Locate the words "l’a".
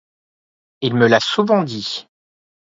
1.07-1.19